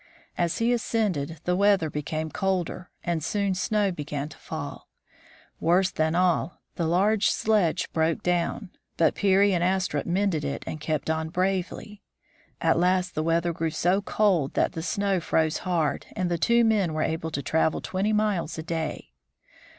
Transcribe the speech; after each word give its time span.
As 0.35 0.57
he 0.57 0.73
ascended 0.73 1.39
the 1.43 1.55
weather 1.55 1.87
became 1.91 2.31
colder, 2.31 2.89
and 3.03 3.23
soon 3.23 3.53
snow 3.53 3.91
began 3.91 4.29
to 4.29 4.37
fall. 4.39 4.87
Worse 5.59 5.91
than 5.91 6.15
all, 6.15 6.57
the 6.73 6.87
large 6.87 7.29
sledge 7.29 7.87
broke 7.93 8.23
down, 8.23 8.71
but 8.97 9.13
Peary 9.13 9.53
and 9.53 9.63
Astrup 9.63 10.07
mended 10.07 10.43
it 10.43 10.63
and 10.65 10.81
kept 10.81 11.11
on 11.11 11.29
bravely. 11.29 12.01
At 12.59 12.79
last 12.79 13.13
the 13.13 13.21
weather 13.21 13.53
grew 13.53 13.69
so 13.69 14.01
cold 14.01 14.55
that 14.55 14.71
the 14.71 14.81
snow 14.81 15.19
froze 15.19 15.57
hard, 15.59 16.07
and 16.15 16.31
the 16.31 16.39
two 16.39 16.63
men 16.65 16.95
were 16.95 17.03
able 17.03 17.29
to 17.29 17.43
travel 17.43 17.79
twenty 17.79 18.11
miles 18.11 18.57
a 18.57 18.63
day. 18.63 19.11